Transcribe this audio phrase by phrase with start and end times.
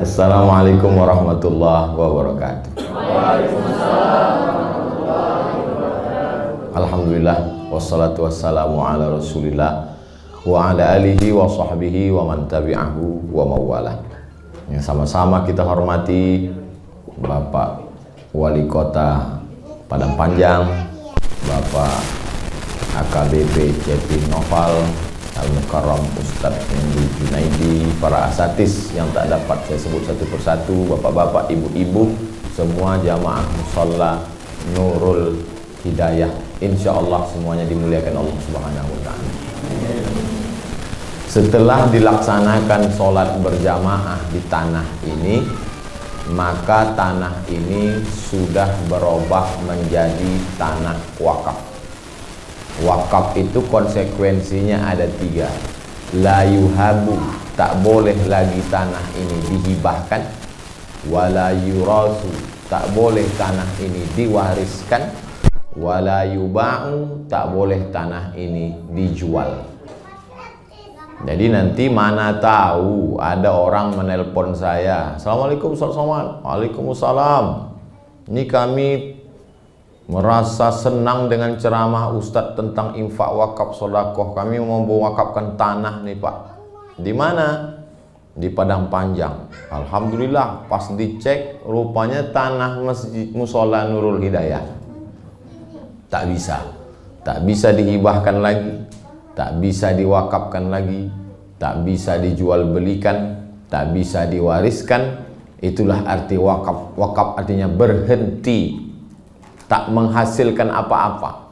[0.00, 2.72] Assalamualaikum warahmatullahi wabarakatuh.
[6.72, 9.92] Alhamdulillah wassalatu wassalamu ala Rasulillah
[10.48, 14.00] wa ala alihi wa sahbihi wa man tabi'ahu wa mawala.
[14.72, 16.48] Yang sama-sama kita hormati
[17.20, 17.84] Bapak
[18.32, 19.36] Wali Kota
[19.84, 20.64] Padang Panjang,
[21.44, 22.00] Bapak
[23.04, 24.80] AKBP Cepi Noval,
[25.40, 32.12] Al-Mukarram Ustadz Henry Junaidi, para asatis yang tak dapat saya sebut satu persatu, bapak-bapak, ibu-ibu,
[32.52, 34.20] semua jamaah musola
[34.76, 35.40] Nurul
[35.80, 36.28] Hidayah.
[36.60, 39.32] Insya Allah semuanya dimuliakan Allah Subhanahu taala.
[41.24, 45.40] Setelah dilaksanakan sholat berjamaah di tanah ini,
[46.36, 51.69] maka tanah ini sudah berubah menjadi tanah wakaf
[52.80, 55.52] Wakaf itu konsekuensinya ada tiga.
[56.16, 57.20] La yuhabu
[57.52, 60.24] Tak boleh lagi tanah ini dihibahkan.
[61.12, 62.32] Wala yurasu
[62.72, 65.12] Tak boleh tanah ini diwariskan.
[65.76, 69.70] Wala yuba'u Tak boleh tanah ini dijual.
[71.20, 75.20] Jadi nanti mana tahu ada orang menelpon saya.
[75.20, 77.44] Assalamualaikum Assalamualaikum Waalaikumsalam.
[78.32, 79.19] Ini kami
[80.10, 84.34] merasa senang dengan ceramah Ustadz tentang infak wakaf sodakoh.
[84.34, 86.36] Kami mau mewakafkan tanah nih Pak.
[86.98, 87.78] Di mana?
[88.34, 89.46] Di Padang Panjang.
[89.70, 94.66] Alhamdulillah pas dicek rupanya tanah masjid musola Nurul Hidayah.
[96.10, 96.58] Tak bisa.
[97.22, 98.82] Tak bisa dihibahkan lagi.
[99.38, 101.06] Tak bisa diwakafkan lagi.
[101.62, 105.30] Tak bisa dijual belikan tak bisa diwariskan.
[105.62, 106.98] Itulah arti wakaf.
[106.98, 108.89] Wakaf artinya berhenti
[109.70, 111.46] tak menghasilkan apa-apa.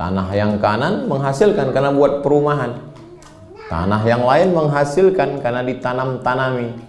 [0.00, 2.80] Tanah yang kanan menghasilkan karena buat perumahan.
[3.68, 6.88] Tanah yang lain menghasilkan karena ditanam-tanami.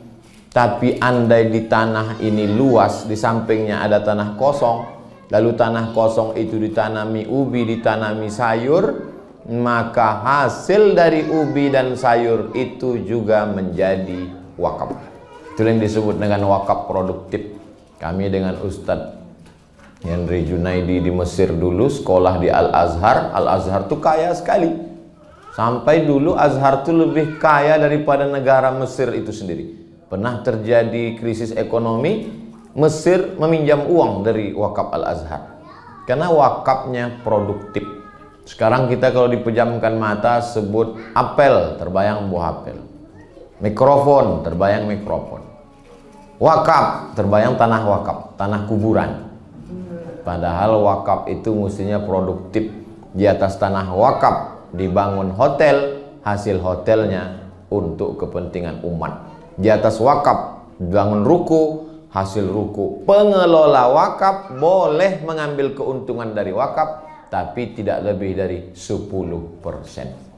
[0.49, 4.81] Tapi andai di tanah ini luas, di sampingnya ada tanah kosong,
[5.29, 9.13] lalu tanah kosong itu ditanami ubi, ditanami sayur,
[9.45, 14.25] maka hasil dari ubi dan sayur itu juga menjadi
[14.57, 14.95] wakaf.
[15.53, 17.45] Itu yang disebut dengan wakaf produktif.
[18.01, 19.18] Kami dengan Ustadz
[19.99, 23.35] Henry Junaidi di Mesir dulu sekolah di Al-Azhar.
[23.35, 24.71] Al-Azhar tuh kaya sekali.
[25.51, 29.75] Sampai dulu Azhar tuh lebih kaya daripada negara Mesir itu sendiri.
[30.07, 32.31] Pernah terjadi krisis ekonomi
[32.79, 35.59] Mesir meminjam uang dari wakaf Al-Azhar.
[36.07, 37.83] Karena wakafnya produktif.
[38.47, 42.79] Sekarang kita kalau dipejamkan mata sebut apel terbayang buah apel.
[43.59, 45.43] Mikrofon terbayang mikrofon.
[46.39, 49.28] Wakaf terbayang tanah wakaf tanah kuburan
[50.21, 52.69] Padahal wakaf itu mestinya produktif.
[53.09, 59.25] Di atas tanah wakaf dibangun hotel, hasil hotelnya untuk kepentingan umat.
[59.57, 63.05] Di atas wakaf dibangun ruku, hasil ruku.
[63.05, 70.29] Pengelola wakaf boleh mengambil keuntungan dari wakaf, tapi tidak lebih dari 10%.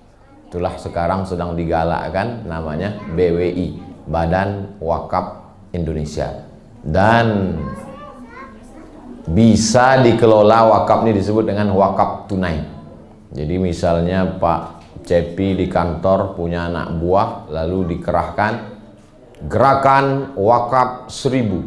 [0.52, 6.44] Itulah sekarang sedang digalakkan namanya BWI, Badan Wakaf Indonesia.
[6.84, 7.56] Dan
[9.28, 12.62] bisa dikelola wakaf ini disebut dengan wakaf tunai.
[13.32, 18.54] Jadi misalnya Pak Cepi di kantor punya anak buah lalu dikerahkan
[19.50, 21.66] gerakan wakaf seribu.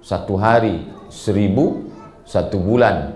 [0.00, 1.92] Satu hari seribu
[2.24, 3.12] satu bulan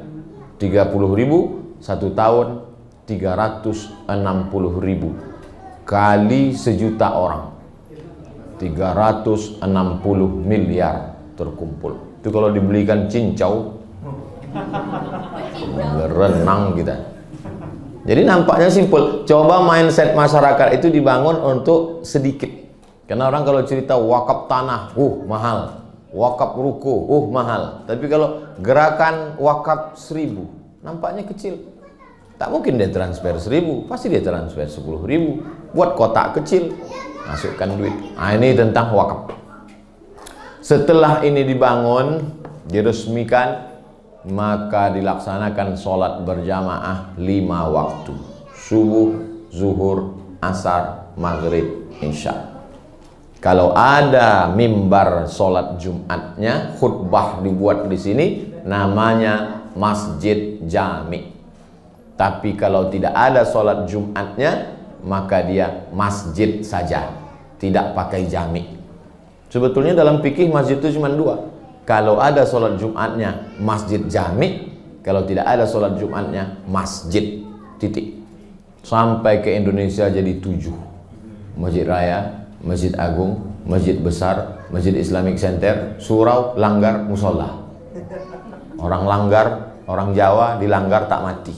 [0.60, 2.62] tiga puluh ribu satu tahun
[3.08, 5.16] tiga ratus enam puluh ribu
[5.88, 7.54] kali sejuta orang.
[8.60, 12.00] tiga ratus enam puluh miliar terkumpul.
[12.24, 13.76] Itu kalau dibelikan cincau
[15.94, 16.96] berenang kita.
[18.06, 22.48] Jadi nampaknya simpel coba mindset masyarakat itu dibangun untuk sedikit.
[23.06, 25.58] Karena orang kalau cerita wakaf tanah uh mahal.
[26.14, 27.62] Wakaf ruko uh mahal.
[27.84, 30.48] Tapi kalau gerakan wakaf seribu
[30.80, 31.60] nampaknya kecil.
[32.36, 35.42] Tak mungkin dia transfer seribu pasti dia transfer sepuluh ribu.
[35.74, 36.78] Buat kotak kecil
[37.26, 37.94] masukkan duit.
[38.14, 39.34] Nah, ini tentang wakaf
[40.66, 42.26] setelah ini dibangun,
[42.66, 43.70] diresmikan,
[44.26, 48.10] maka dilaksanakan sholat berjamaah lima waktu.
[48.50, 49.14] Subuh,
[49.54, 52.58] zuhur, asar, maghrib, isya.
[53.38, 58.26] Kalau ada mimbar sholat Jumatnya, khutbah dibuat di sini,
[58.66, 61.30] namanya masjid jami.
[62.18, 64.74] Tapi kalau tidak ada sholat Jumatnya,
[65.06, 67.14] maka dia masjid saja,
[67.62, 68.75] tidak pakai jami.
[69.46, 71.46] Sebetulnya dalam fikih masjid itu cuma dua.
[71.86, 74.74] Kalau ada sholat Jumatnya masjid jami,
[75.06, 77.46] kalau tidak ada sholat Jumatnya masjid
[77.78, 78.18] titik.
[78.82, 80.74] Sampai ke Indonesia jadi tujuh.
[81.54, 87.66] Masjid Raya, Masjid Agung, Masjid Besar, Masjid Islamic Center, surau, langgar, musola.
[88.78, 91.54] Orang langgar, orang Jawa dilanggar tak mati.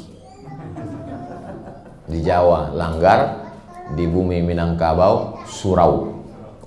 [2.08, 3.48] Di Jawa langgar,
[3.96, 6.17] di bumi Minangkabau surau.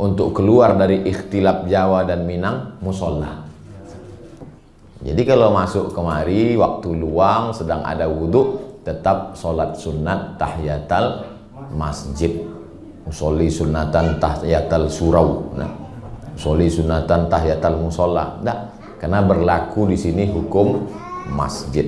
[0.01, 3.45] Untuk keluar dari ikhtilaf Jawa dan Minang, musola.
[5.01, 11.25] Jadi kalau masuk kemari waktu luang sedang ada wudhu tetap sholat sunat tahiyatal
[11.77, 12.33] masjid.
[13.06, 15.53] Musolli sunatan tahiyatal surau.
[15.53, 15.69] Nah
[16.38, 18.42] sunatan tahiyatal musola.
[18.42, 20.86] Nah karena berlaku di sini hukum
[21.33, 21.86] masjid.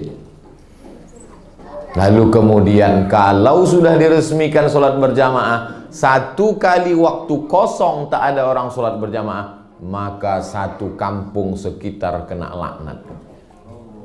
[1.93, 8.97] Lalu kemudian kalau sudah diresmikan sholat berjamaah satu kali waktu kosong tak ada orang sholat
[8.97, 13.03] berjamaah maka satu kampung sekitar kena laknat.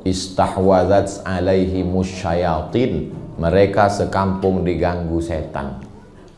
[0.02, 3.14] Istahwazat alaihi musyayatin.
[3.38, 5.78] Mereka sekampung diganggu setan.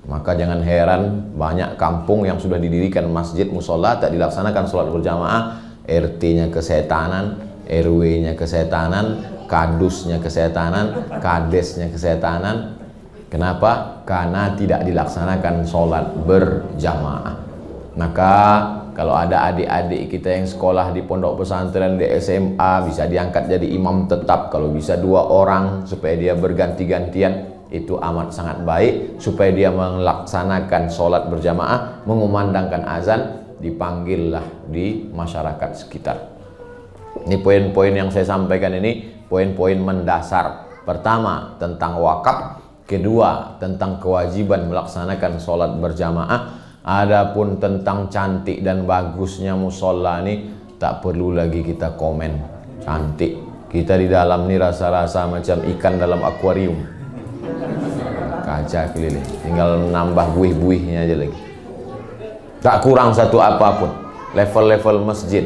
[0.05, 5.43] Maka jangan heran banyak kampung yang sudah didirikan masjid musola tak dilaksanakan sholat berjamaah.
[5.89, 12.80] RT-nya kesetanan RW-nya kesetanan kadusnya kesetanan kadesnya kesetanan
[13.31, 14.01] kenapa?
[14.11, 17.39] karena tidak dilaksanakan sholat berjamaah.
[17.95, 18.35] Maka
[18.91, 24.11] kalau ada adik-adik kita yang sekolah di pondok pesantren di SMA bisa diangkat jadi imam
[24.11, 24.51] tetap.
[24.51, 29.23] Kalau bisa dua orang supaya dia berganti-gantian itu amat sangat baik.
[29.23, 36.19] Supaya dia melaksanakan sholat berjamaah mengumandangkan azan dipanggillah di masyarakat sekitar.
[37.31, 40.67] Ini poin-poin yang saya sampaikan ini poin-poin mendasar.
[40.83, 50.25] Pertama tentang wakaf kedua tentang kewajiban melaksanakan sholat berjamaah Adapun tentang cantik dan bagusnya musola
[50.25, 50.49] ini
[50.81, 52.41] tak perlu lagi kita komen.
[52.81, 53.37] Cantik.
[53.69, 56.81] Kita di dalam ni rasa-rasa macam ikan dalam akuarium.
[58.43, 59.23] Kaca keliling.
[59.45, 61.41] Tinggal nambah buih-buihnya aja lagi.
[62.65, 63.91] Tak kurang satu apa pun.
[64.33, 65.45] Level-level masjid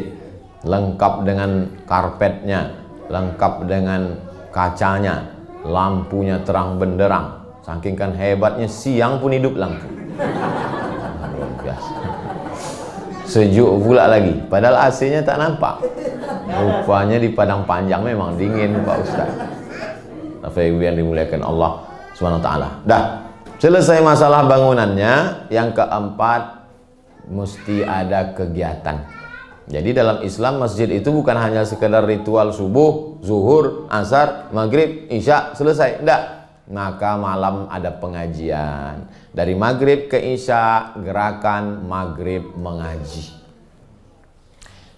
[0.62, 2.78] lengkap dengan karpetnya,
[3.10, 4.22] lengkap dengan
[4.54, 5.33] kacanya,
[5.64, 7.42] lampunya terang benderang.
[7.64, 9.88] Saking kan hebatnya siang pun hidup lampu.
[13.24, 14.36] Sejuk pula lagi.
[14.46, 15.80] Padahal AC-nya tak nampak.
[16.44, 19.30] Rupanya di padang panjang memang dingin Pak Ustaz.
[20.44, 21.82] Tapi yang dimuliakan Allah
[22.14, 22.48] SWT
[22.84, 23.04] dah.
[23.56, 25.48] Selesai masalah bangunannya.
[25.48, 26.68] Yang keempat
[27.32, 29.23] mesti ada kegiatan
[29.64, 36.04] jadi dalam Islam masjid itu bukan hanya sekedar ritual subuh, zuhur, asar, maghrib, isya, selesai.
[36.04, 36.22] Tidak.
[36.64, 43.40] Maka malam ada pengajian dari maghrib ke isya gerakan maghrib mengaji.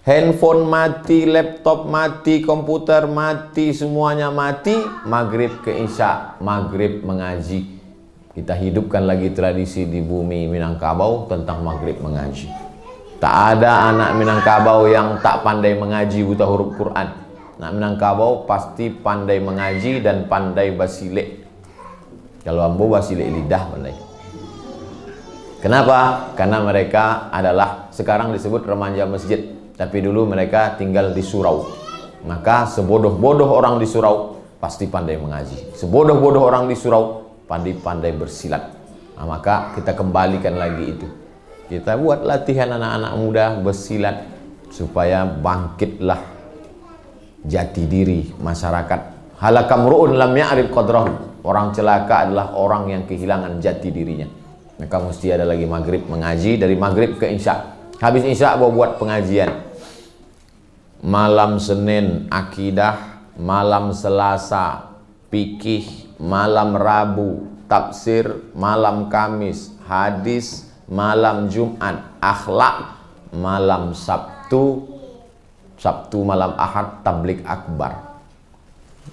[0.07, 4.75] Handphone mati, laptop mati, komputer mati, semuanya mati.
[5.03, 7.75] Maghrib ke isya, maghrib mengaji.
[8.31, 12.66] Kita hidupkan lagi tradisi di bumi Minangkabau tentang maghrib mengaji.
[13.17, 17.09] Tak ada anak Minangkabau yang tak pandai mengaji buta huruf Quran.
[17.57, 21.41] Anak Minangkabau pasti pandai mengaji dan pandai basilik.
[22.45, 23.97] Kalau ambo basilik lidah pandai.
[25.57, 26.29] Kenapa?
[26.37, 31.65] Karena mereka adalah sekarang disebut remaja masjid, tapi dulu mereka tinggal di surau.
[32.21, 35.73] Maka sebodoh-bodoh orang di surau pasti pandai mengaji.
[35.73, 38.63] Sebodoh-bodoh orang di surau pandai-pandai bersilat.
[39.17, 41.26] Nah, maka kita kembalikan lagi itu.
[41.67, 44.23] Kita buat latihan anak-anak muda bersilat
[44.71, 46.19] supaya bangkitlah
[47.43, 48.99] jati diri masyarakat.
[49.39, 51.43] Halakam ru'un lam ya'rif qadrahu.
[51.43, 54.27] Orang celaka adalah orang yang kehilangan jati dirinya.
[54.79, 57.75] Maka mesti ada lagi maghrib mengaji dari maghrib ke isya.
[57.97, 59.51] Habis isya bawa buat pengajian.
[61.03, 64.97] Malam Senin akidah, malam Selasa
[65.29, 72.95] pikih, malam Rabu tafsir, malam Kamis hadis, malam Jumat akhlak,
[73.35, 74.97] malam Sabtu
[75.77, 78.17] Sabtu malam Ahad tablik akbar.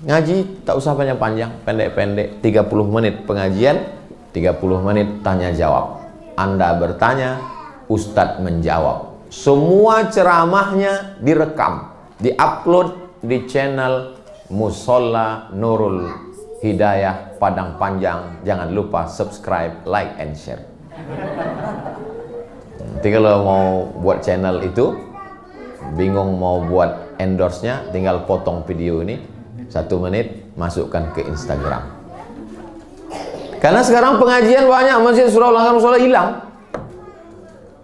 [0.03, 3.85] Ngaji tak usah panjang-panjang, pendek-pendek, 30 menit pengajian,
[4.33, 6.03] 30 menit tanya jawab.
[6.35, 7.39] Anda bertanya,
[7.87, 9.29] Ustadz menjawab.
[9.31, 14.19] Semua ceramahnya direkam, diupload di channel
[14.51, 16.11] Musola Nurul
[16.65, 18.41] Hidayah Padang Panjang.
[18.43, 20.74] Jangan lupa subscribe, like, and share.
[22.79, 23.67] Nanti kalau mau
[24.01, 24.95] buat channel itu,
[25.99, 29.19] bingung mau buat endorse-nya, tinggal potong video ini,
[29.69, 31.83] satu menit, masukkan ke Instagram.
[33.59, 36.47] Karena sekarang pengajian banyak masjid surau langgar musola hilang.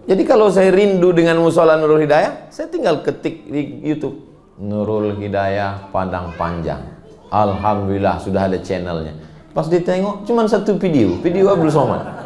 [0.05, 4.17] Jadi kalau saya rindu dengan musola Nurul Hidayah, saya tinggal ketik di YouTube
[4.61, 6.85] Nurul Hidayah Padang Panjang.
[7.33, 9.17] Alhamdulillah sudah ada channelnya.
[9.51, 12.20] Pas ditengok cuma satu video, video Abdul Somad.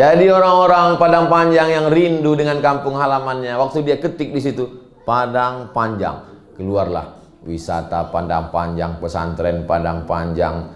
[0.00, 4.64] Jadi orang-orang Padang Panjang yang rindu dengan kampung halamannya, waktu dia ketik di situ
[5.04, 6.24] Padang Panjang,
[6.56, 10.72] keluarlah wisata Padang Panjang, pesantren Padang Panjang,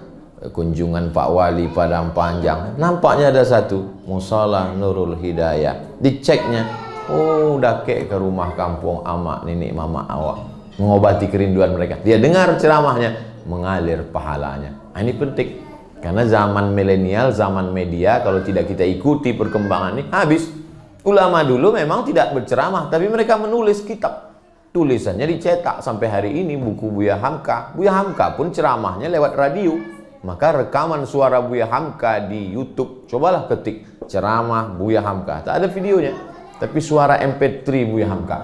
[0.53, 2.77] kunjungan Pak Wali Padang Panjang.
[2.77, 5.97] Nampaknya ada satu, Musala Nurul Hidayah.
[6.05, 6.69] Diceknya,
[7.09, 10.45] oh udah ke ke rumah kampung amak nenek mama awak
[10.77, 11.97] mengobati kerinduan mereka.
[12.05, 14.77] Dia dengar ceramahnya, mengalir pahalanya.
[14.93, 15.64] Ini penting.
[16.05, 20.53] Karena zaman milenial, zaman media, kalau tidak kita ikuti perkembangan ini, habis.
[21.01, 24.37] Ulama dulu memang tidak berceramah, tapi mereka menulis kitab.
[24.69, 27.73] Tulisannya dicetak sampai hari ini buku Buya Hamka.
[27.73, 29.81] Buya Hamka pun ceramahnya lewat radio.
[30.25, 35.41] Maka rekaman suara Buya Hamka di YouTube, cobalah ketik ceramah Buya Hamka.
[35.41, 36.13] Tak ada videonya,
[36.61, 38.39] tapi suara MP3 Buya Hamka.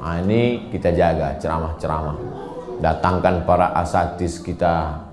[0.00, 2.16] Nah, ini kita jaga ceramah-ceramah.
[2.80, 5.11] Datangkan para asatis kita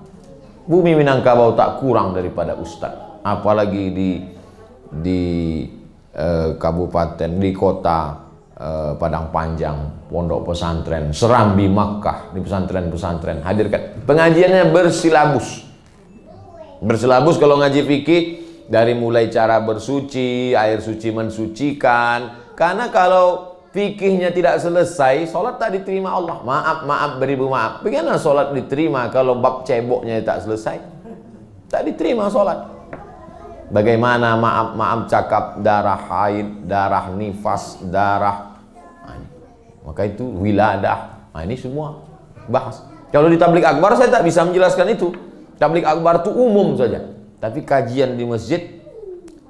[0.66, 3.22] Bumi Minangkabau tak kurang daripada ustadz.
[3.24, 4.10] Apalagi di
[4.90, 5.22] di
[6.12, 8.00] eh, kabupaten, di kota
[8.56, 13.44] eh, Padang Panjang, pondok pesantren, Serambi Makkah, di pesantren-pesantren.
[13.44, 15.68] Hadirkan pengajiannya bersilabus.
[16.80, 18.22] Bersilabus kalau ngaji fikih
[18.70, 22.54] dari mulai cara bersuci, air suci mensucikan.
[22.54, 26.42] Karena kalau fikihnya tidak selesai, sholat tak diterima Allah.
[26.42, 27.82] Maaf, maaf, beribu maaf.
[27.86, 30.78] Bagaimana sholat diterima kalau bab ceboknya tak selesai?
[31.70, 32.66] Tak diterima sholat.
[33.70, 38.58] Bagaimana maaf, maaf cakap darah haid, darah nifas, darah.
[39.06, 39.22] Nah,
[39.86, 41.30] maka itu wiladah.
[41.30, 42.02] Nah, ini semua
[42.50, 42.82] bahas.
[43.14, 45.14] Kalau di tablik akbar saya tak bisa menjelaskan itu.
[45.62, 47.14] Tablik akbar itu umum saja.
[47.38, 48.79] Tapi kajian di masjid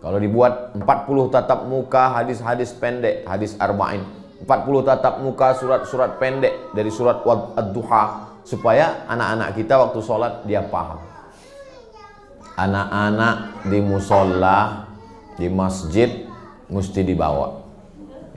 [0.01, 4.01] kalau dibuat 40 tatap muka hadis-hadis pendek, hadis arba'in.
[4.49, 8.05] 40 tatap muka surat-surat pendek dari surat Ad-Duha
[8.41, 10.97] supaya anak-anak kita waktu sholat dia paham.
[12.57, 14.89] Anak-anak di musola,
[15.37, 16.25] di masjid
[16.73, 17.61] mesti dibawa.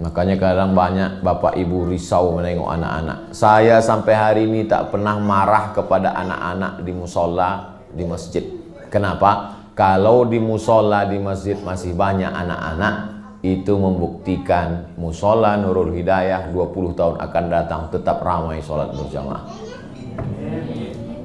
[0.03, 3.31] Makanya kadang banyak bapak ibu risau menengok anak-anak.
[3.31, 8.43] Saya sampai hari ini tak pernah marah kepada anak-anak di musola, di masjid.
[8.91, 9.62] Kenapa?
[9.73, 13.13] Kalau di musola di masjid masih banyak anak-anak,
[13.43, 19.43] itu membuktikan musola Nurul Hidayah 20 tahun akan datang tetap ramai sholat berjamaah.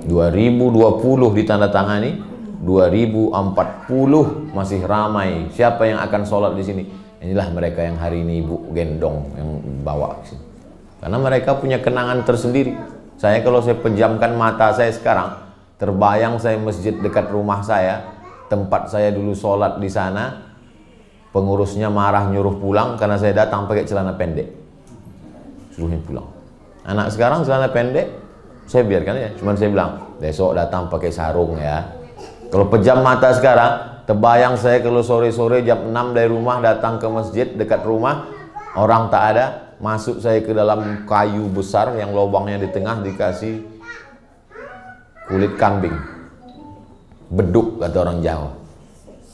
[0.09, 2.11] 2020 ditandatangani,
[2.65, 5.47] 2040 masih ramai.
[5.55, 6.83] Siapa yang akan sholat di sini?
[7.23, 9.49] Inilah mereka yang hari ini ibu gendong yang
[9.87, 10.45] bawa ke sini.
[10.99, 12.75] Karena mereka punya kenangan tersendiri.
[13.15, 15.39] Saya kalau saya pejamkan mata saya sekarang,
[15.79, 18.18] terbayang saya masjid dekat rumah saya,
[18.49, 20.49] tempat saya dulu sholat di sana
[21.31, 24.49] pengurusnya marah nyuruh pulang karena saya datang pakai celana pendek.
[25.77, 26.29] Suruhnya pulang.
[26.89, 28.09] Anak sekarang celana pendek
[28.69, 31.85] saya biarkan ya cuman saya bilang besok datang pakai sarung ya.
[32.49, 37.45] Kalau pejam mata sekarang terbayang saya kalau sore-sore jam 6 dari rumah datang ke masjid
[37.45, 38.25] dekat rumah
[38.73, 39.47] orang tak ada
[39.79, 43.63] masuk saya ke dalam kayu besar yang lubangnya di tengah dikasih
[45.29, 46.18] kulit kambing
[47.29, 48.51] beduk kata orang Jawa.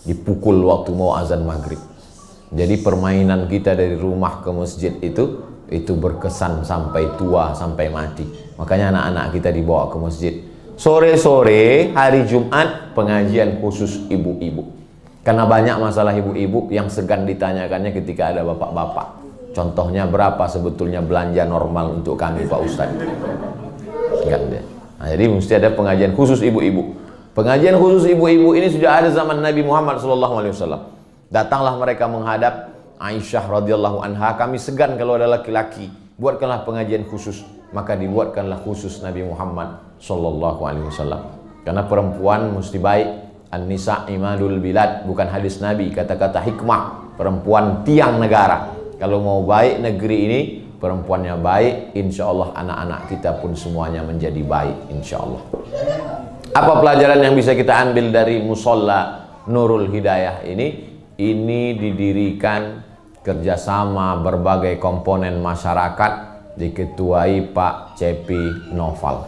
[0.05, 1.81] Dipukul waktu mau azan maghrib.
[2.55, 8.27] Jadi permainan kita dari rumah ke masjid itu itu berkesan sampai tua sampai mati.
[8.61, 10.35] Makanya anak-anak kita dibawa ke masjid.
[10.77, 14.71] Sore-sore hari Jumat pengajian khusus ibu-ibu.
[15.25, 19.25] Karena banyak masalah ibu-ibu yang segan ditanyakannya ketika ada bapak-bapak.
[19.57, 23.07] Contohnya berapa sebetulnya belanja normal untuk kami Pak Ustadz?
[25.01, 27.04] Nah, jadi mesti ada pengajian khusus ibu-ibu
[27.35, 30.55] Pengajian khusus ibu-ibu ini sudah ada zaman Nabi Muhammad SAW.
[31.35, 32.71] Datanglah mereka menghadap
[33.03, 34.39] Aisyah radhiyallahu anha.
[34.39, 35.91] Kami segan kalau ada laki-laki.
[36.15, 37.43] Buatkanlah pengajian khusus.
[37.75, 40.95] Maka dibuatkanlah khusus Nabi Muhammad SAW.
[41.67, 43.09] Karena perempuan mesti baik.
[43.51, 45.03] An-nisa imadul bilad.
[45.03, 45.91] Bukan hadis Nabi.
[45.91, 47.19] Kata-kata hikmah.
[47.19, 48.71] Perempuan tiang negara.
[48.95, 50.41] Kalau mau baik negeri ini,
[50.79, 55.43] perempuannya baik, insya Allah anak-anak kita pun semuanya menjadi baik, insya Allah.
[56.55, 60.87] Apa pelajaran yang bisa kita ambil dari musola Nurul Hidayah ini?
[61.19, 62.79] Ini didirikan
[63.27, 66.13] kerjasama berbagai komponen masyarakat
[66.55, 69.27] diketuai Pak Cepi Noval.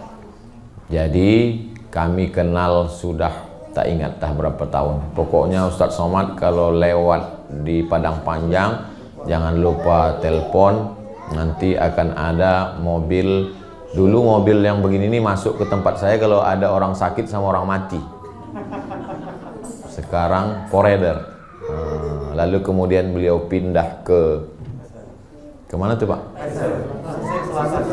[0.87, 3.35] Jadi kami kenal sudah
[3.75, 5.11] tak ingat tak berapa tahun.
[5.19, 8.87] Pokoknya Ustadz Somad kalau lewat di Padang Panjang
[9.27, 10.95] jangan lupa telepon
[11.35, 13.51] nanti akan ada mobil
[13.97, 17.65] Dulu mobil yang begini ini masuk ke tempat saya kalau ada orang sakit sama orang
[17.65, 17.97] mati.
[19.89, 21.33] Sekarang koreder.
[21.65, 24.53] Hmm, lalu kemudian beliau pindah ke
[25.65, 26.21] ke mana tuh pak?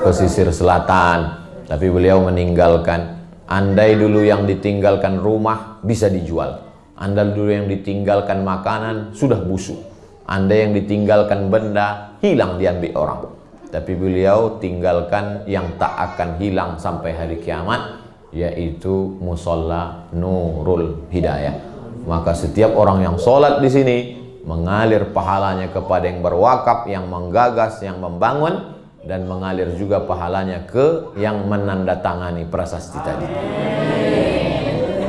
[0.04, 1.40] Pesisir selatan.
[1.72, 3.24] Tapi beliau meninggalkan.
[3.48, 6.68] Andai dulu yang ditinggalkan rumah bisa dijual.
[7.00, 9.80] Anda dulu yang ditinggalkan makanan sudah busuk.
[10.28, 13.33] Anda yang ditinggalkan benda hilang diambil orang.
[13.74, 21.58] Tapi beliau tinggalkan yang tak akan hilang sampai hari kiamat yaitu musola nurul hidayah.
[22.06, 23.98] Maka setiap orang yang sholat di sini
[24.46, 28.78] mengalir pahalanya kepada yang berwakaf, yang menggagas, yang membangun
[29.10, 33.26] dan mengalir juga pahalanya ke yang menandatangani prasasti tadi.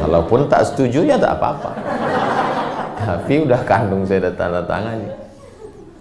[0.00, 1.72] Kalaupun tak setuju ya tak apa-apa.
[2.96, 5.23] Tapi udah kandung saya tanda tangani.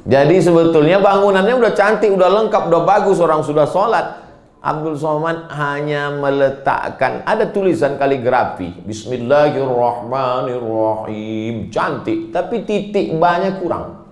[0.03, 4.23] Jadi sebetulnya bangunannya udah cantik, udah lengkap, udah bagus orang sudah sholat.
[4.63, 14.07] Abdul Somad hanya meletakkan ada tulisan kaligrafi Bismillahirrahmanirrahim cantik tapi titik banyak kurang.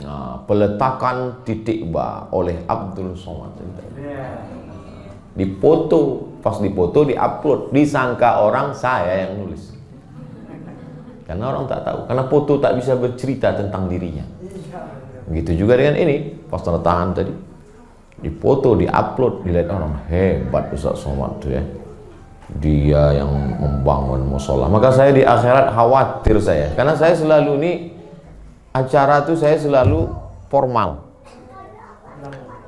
[0.00, 3.60] Nah, peletakan titik ba oleh Abdul Somad.
[5.36, 9.76] Dipoto pas dipoto diupload disangka orang saya yang nulis.
[11.28, 14.24] Karena orang tak tahu karena foto tak bisa bercerita tentang dirinya
[15.24, 17.34] begitu juga dengan ini pas tanda tangan tadi
[18.24, 21.62] dipoto, diupload, dilihat orang hebat Ustaz Somad tuh ya.
[22.60, 24.68] Dia yang membangun musola.
[24.68, 27.72] Maka saya di akhirat khawatir saya, karena saya selalu ini
[28.72, 30.08] acara tuh saya selalu
[30.48, 31.04] formal.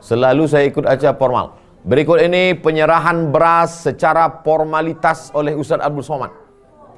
[0.01, 1.47] Selalu saya ikut acara formal.
[1.87, 6.35] Berikut ini penyerahan beras secara formalitas oleh Ustaz Abdul Somad.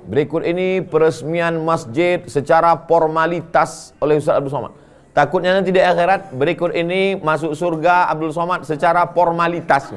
[0.09, 4.73] Berikut ini peresmian masjid secara formalitas oleh Ustaz Abdul Somad.
[5.19, 9.91] Takutnya nanti di akhirat berikut ini masuk surga Abdul Somad secara formalitas.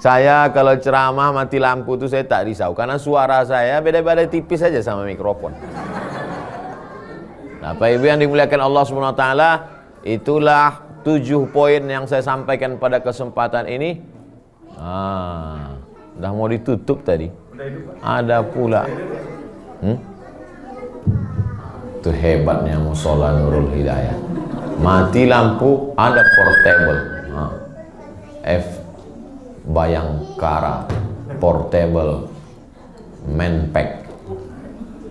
[0.00, 4.80] Saya kalau ceramah mati lampu itu saya tak risau karena suara saya beda-beda tipis saja
[4.80, 5.52] sama mikrofon.
[7.60, 9.50] Nah, Pak Ibu yang dimuliakan Allah Subhanahu wa taala,
[10.00, 14.00] itulah tujuh poin yang saya sampaikan pada kesempatan ini.
[14.80, 15.76] Ah,
[16.16, 17.28] udah mau ditutup tadi.
[18.00, 18.88] Ada pula.
[19.86, 19.98] Hmm?
[22.02, 24.18] Itu hebatnya musola Nurul Hidayah.
[24.82, 26.98] Mati lampu ada portable.
[27.30, 27.52] Nah.
[28.42, 28.66] F
[29.66, 30.86] Bayangkara
[31.42, 32.30] portable
[33.26, 34.06] manpack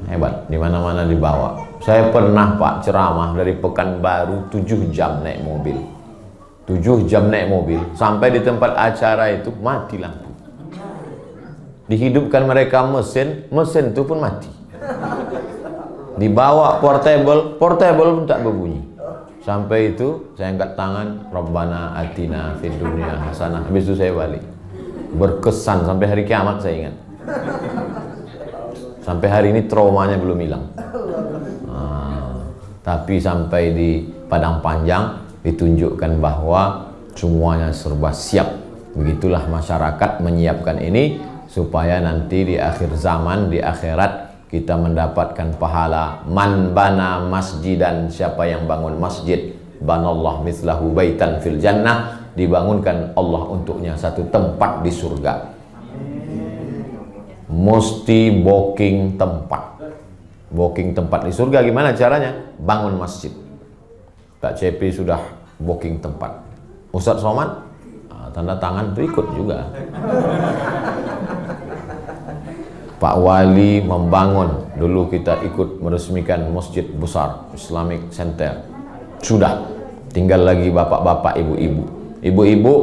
[0.07, 5.75] hebat di mana mana dibawa saya pernah pak ceramah dari Pekanbaru 7 jam naik mobil
[6.71, 10.31] 7 jam naik mobil sampai di tempat acara itu mati lampu
[11.91, 14.54] dihidupkan mereka mesin mesin itu pun mati
[16.15, 18.81] dibawa portable portable pun tak berbunyi.
[19.45, 23.61] Sampai itu saya angkat tangan Rabbana atina fid dunya hasanah.
[23.69, 24.41] Habis itu saya balik.
[25.15, 26.95] Berkesan sampai hari kiamat saya ingat.
[29.05, 30.65] Sampai hari ini traumanya belum hilang.
[31.69, 32.41] Nah,
[32.81, 33.89] tapi sampai di
[34.25, 38.49] Padang Panjang ditunjukkan bahwa semuanya serba siap.
[38.97, 44.24] Begitulah masyarakat menyiapkan ini supaya nanti di akhir zaman di akhirat
[44.55, 46.23] kita mendapatkan pahala.
[46.23, 49.51] Man bana masjidan siapa yang bangun masjid
[49.83, 55.51] banallah mislahu baitan fil jannah dibangunkan Allah untuknya satu tempat di surga.
[57.51, 59.75] Mesti booking tempat.
[60.55, 62.31] Booking tempat di surga gimana caranya?
[62.55, 63.35] Bangun masjid.
[64.39, 65.19] Kak CP sudah
[65.59, 66.31] booking tempat.
[66.95, 67.59] Ustadz Somad?
[68.07, 69.67] Ah, tanda tangan berikut juga
[72.95, 74.71] Pak Wali membangun.
[74.79, 78.63] Dulu kita ikut meresmikan masjid besar Islamic Center.
[79.19, 79.67] Sudah.
[80.15, 81.83] Tinggal lagi bapak-bapak ibu-ibu.
[82.23, 82.73] Ibu-ibu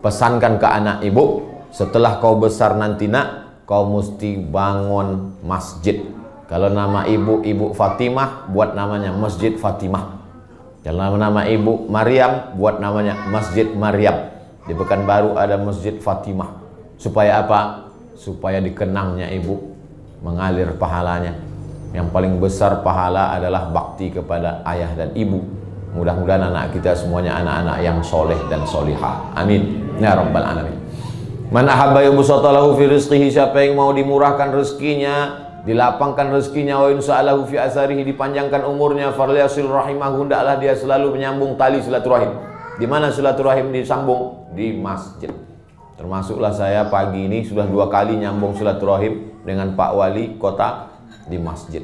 [0.00, 6.00] pesankan ke anak ibu setelah kau besar nanti nak kau mesti bangun masjid.
[6.48, 10.16] Kalau nama ibu ibu Fatimah buat namanya Masjid Fatimah.
[10.80, 14.32] Kalau nama ibu Maryam buat namanya Masjid Maryam
[14.64, 16.56] di Pekanbaru ada Masjid Fatimah.
[16.96, 17.87] Supaya apa
[18.18, 19.78] supaya dikenangnya ibu
[20.20, 21.38] mengalir pahalanya.
[21.94, 25.40] Yang paling besar pahala adalah bakti kepada ayah dan ibu.
[25.96, 29.32] Mudah-mudahan anak kita semuanya anak-anak yang soleh dan solihah.
[29.32, 29.88] Amin.
[29.96, 30.76] Ya rabbal alamin.
[31.48, 37.56] Man ahabba yubsatalahu fi rizqihi siapa yang mau dimurahkan rezekinya dilapangkan rezekinya wa insa'alahu fi
[37.56, 42.36] asarihi dipanjangkan umurnya farliyasil rahimahu hendaklah dia selalu menyambung tali silaturahim.
[42.76, 44.52] Di mana silaturahim disambung?
[44.52, 45.47] Di masjid
[45.98, 50.94] Termasuklah saya pagi ini sudah dua kali nyambung silaturahim dengan Pak Wali kota
[51.26, 51.82] di masjid.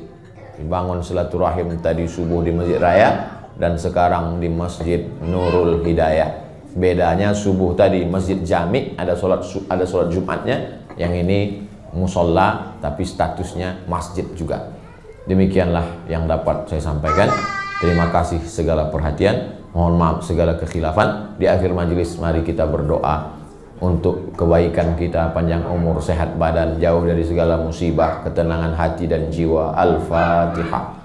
[0.55, 3.27] Dibangun silaturahim tadi subuh di Masjid Raya
[3.59, 6.47] dan sekarang di Masjid Nurul Hidayah.
[6.79, 13.83] Bedanya subuh tadi Masjid Jami ada sholat ada sholat Jumatnya, yang ini musola tapi statusnya
[13.91, 14.79] masjid juga.
[15.27, 17.35] Demikianlah yang dapat saya sampaikan.
[17.83, 19.59] Terima kasih segala perhatian.
[19.75, 21.35] Mohon maaf segala kekhilafan.
[21.35, 23.44] Di akhir majelis mari kita berdoa
[23.83, 29.75] untuk kebaikan kita panjang umur sehat badan jauh dari segala musibah ketenangan hati dan jiwa.
[29.75, 31.03] Al-fatihah.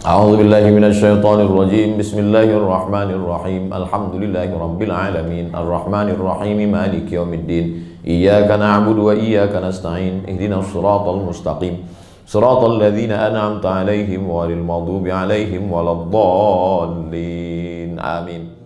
[0.00, 3.68] A'udzu billahi minasyaitonir rajim Bismillahirrahmanirrahim.
[3.68, 5.52] Alhamdulillahi rabbil alamin.
[5.52, 8.00] Arrahmanir rahim maliki yaumiddin.
[8.00, 10.24] Iyyaka na'budu wa iyyaka nasta'in.
[10.24, 11.84] Ihdinash shiratal mustaqim.
[12.24, 18.00] Shiratal ladzina an'amta 'alaihim ghairil maghdubi 'alaihim waladdallin.
[18.00, 18.59] Amin.